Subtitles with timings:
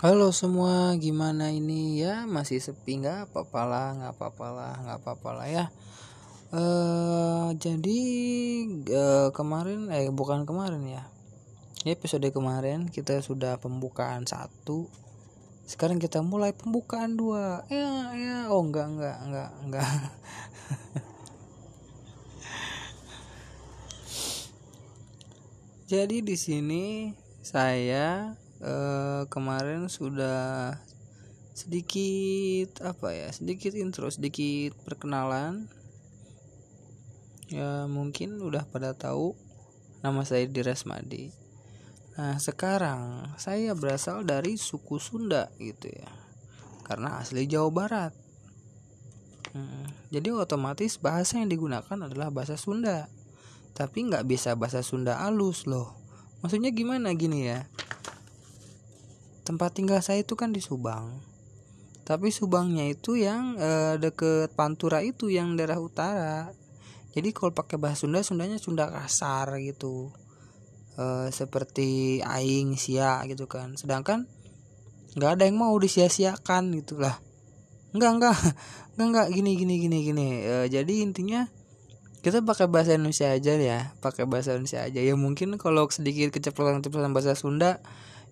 [0.00, 2.24] Halo semua, gimana ini ya?
[2.24, 5.68] Masih sepi nggak apa-apa lah, nggak apa-apa lah, nggak apa-apa lah ya.
[6.56, 8.00] Eh jadi
[8.80, 11.04] eh, kemarin, eh bukan kemarin ya.
[11.84, 14.88] Ya episode kemarin kita sudah pembukaan satu.
[15.68, 17.68] Sekarang kita mulai pembukaan dua.
[17.68, 19.84] Ya, ya, oh enggak, enggak, enggak, enggak.
[25.92, 27.12] Jadi di sini
[27.44, 30.76] saya eh, kemarin sudah
[31.52, 35.68] sedikit apa ya sedikit intro sedikit perkenalan.
[37.50, 39.34] Ya mungkin udah pada tahu
[40.00, 41.34] nama saya Diresmadi
[42.20, 46.10] nah sekarang saya berasal dari suku Sunda gitu ya
[46.90, 48.12] karena asli Jawa Barat.
[49.54, 53.06] Hmm, jadi otomatis bahasa yang digunakan adalah bahasa Sunda.
[53.78, 55.94] Tapi nggak bisa bahasa Sunda alus loh.
[56.42, 57.14] Maksudnya gimana?
[57.14, 57.62] Gini ya
[59.50, 61.18] tempat tinggal saya itu kan di Subang.
[62.06, 66.54] Tapi Subangnya itu yang eh, deket Pantura itu yang daerah utara.
[67.10, 70.14] Jadi kalau pakai bahasa Sunda Sundanya Sunda kasar gitu.
[70.94, 73.74] Eh, seperti aing sia gitu kan.
[73.74, 74.30] Sedangkan
[75.18, 77.18] nggak ada yang mau disia-siakan gitulah
[77.94, 78.36] nggak nggak.
[78.94, 79.26] Nggak nggak.
[79.32, 80.28] Gini gini gini gini.
[80.44, 81.48] Eh, jadi intinya
[82.20, 83.80] kita pakai bahasa Indonesia aja ya.
[83.98, 85.00] Pakai bahasa Indonesia aja.
[85.00, 87.80] Ya mungkin kalau sedikit keceplosan-keceplosan bahasa Sunda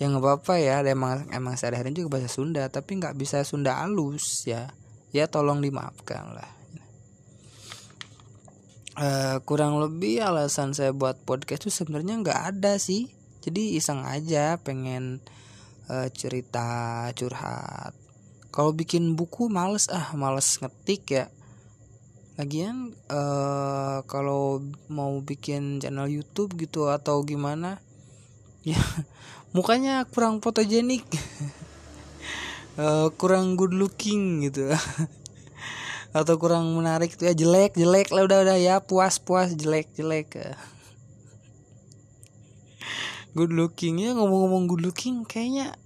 [0.00, 4.44] ya nggak apa-apa ya emang emang sehari-hari juga bahasa Sunda tapi nggak bisa Sunda halus
[4.48, 4.72] ya.
[5.12, 6.62] Ya tolong dimaafkan lah.
[8.92, 13.08] Eh, kurang lebih alasan saya buat podcast itu sebenarnya nggak ada sih.
[13.40, 15.24] Jadi iseng aja pengen
[15.88, 17.96] eh, cerita curhat.
[18.52, 19.88] Kalau bikin buku males.
[19.88, 21.26] Ah males ngetik ya.
[22.36, 24.60] Lagian eh kalau
[24.92, 27.80] mau bikin channel YouTube gitu atau gimana
[28.68, 28.80] ya
[29.52, 31.04] mukanya kurang fotogenik.
[32.72, 34.72] Eh, kurang good looking gitu.
[36.16, 40.32] Atau kurang menarik tuh ya jelek jelek lah udah udah ya puas puas jelek jelek
[40.40, 40.56] Eh.
[43.36, 45.76] good looking ya ngomong-ngomong good looking kayaknya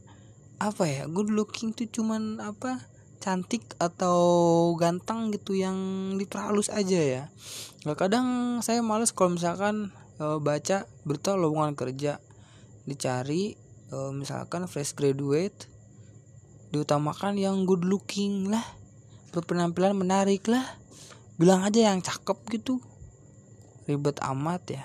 [0.62, 2.86] apa ya good looking tuh cuman apa
[3.18, 5.74] cantik atau ganteng gitu yang
[6.14, 7.22] diperhalus aja ya.
[7.82, 8.26] Nggak kadang
[8.62, 9.90] saya males kalau misalkan
[10.22, 12.22] eh, baca berita lowongan kerja.
[12.86, 15.68] Dicari eh, misalkan fresh graduate
[16.74, 18.64] diutamakan yang good looking lah
[19.30, 20.64] berpenampilan menarik lah
[21.36, 22.80] bilang aja yang cakep gitu.
[23.86, 24.84] Ribet amat ya.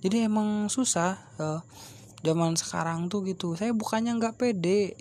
[0.00, 1.60] Jadi emang susah eh,
[2.22, 3.56] zaman sekarang tuh gitu.
[3.56, 4.94] Saya bukannya nggak pede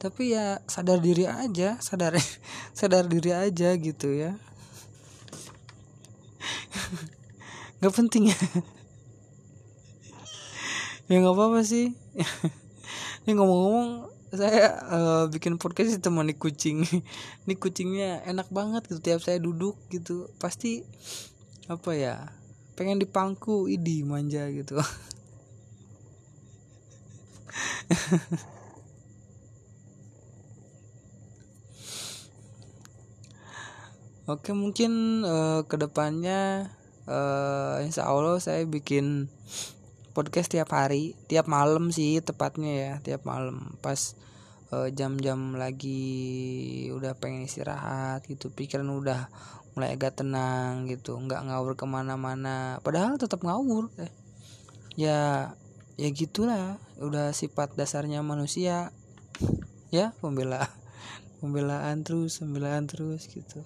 [0.00, 2.16] tapi ya sadar diri aja sadar
[2.78, 4.32] sadar diri aja gitu ya.
[7.80, 8.38] Nggak penting ya
[11.10, 11.90] ya nggak apa-apa sih.
[13.26, 16.86] Ini ngomong-ngomong saya eh, bikin podcast ditemani kucing.
[17.44, 20.30] Ini kucingnya enak banget gitu tiap saya duduk gitu.
[20.38, 20.86] Pasti
[21.66, 22.30] apa ya
[22.78, 23.66] pengen dipangku.
[23.66, 24.78] Idi manja gitu.
[34.30, 36.70] Oke mungkin eh, ke depannya
[37.10, 39.26] eh, Insya Allah saya bikin
[40.10, 43.78] podcast tiap hari tiap malam sih tepatnya ya tiap malam.
[43.78, 44.18] Pas
[44.74, 49.30] eh, jam-jam lagi udah pengen istirahat gitu pikiran udah
[49.78, 52.82] mulai agak tenang gitu nggak ngawur ke mana-mana.
[52.82, 54.12] Padahal tetap ngawur eh.
[54.98, 55.54] ya
[55.94, 58.90] ya gitulah udah sifat dasarnya manusia.
[59.90, 60.70] Ya pembela
[61.40, 63.64] pembelaan terus pembelaan terus gitu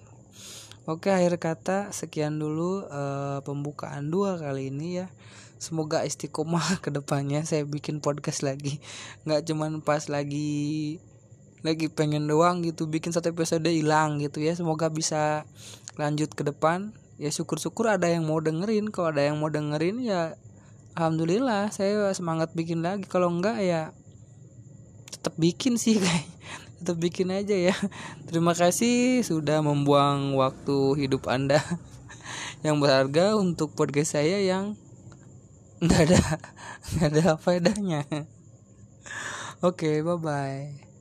[0.85, 5.09] Oke akhir kata sekian dulu eh, pembukaan dua kali ini ya.
[5.57, 8.77] Semoga istiqomah ke depannya saya bikin podcast lagi.
[9.25, 11.01] Nggak cuman pas lagi
[11.65, 14.53] lagi pengen doang gitu bikin satu episode hilang gitu ya.
[14.53, 15.49] Semoga bisa
[15.97, 16.93] lanjut ke depan.
[17.17, 18.93] Ya syukur-syukur ada yang mau dengerin.
[18.93, 20.37] Kalau ada yang mau dengerin ya
[20.93, 23.09] Alhamdulillah saya semangat bikin lagi.
[23.09, 23.89] Kalau enggak ya
[25.09, 26.29] tetap bikin sih kayak
[26.79, 27.75] tetap bikin aja ya.
[28.27, 31.63] Terima kasih sudah membuang waktu hidup anda
[32.65, 34.75] yang berharga untuk podcast saya yang
[35.83, 36.21] nggak ada
[36.95, 38.01] nggak ada faedahnya
[39.59, 40.94] oke bye bye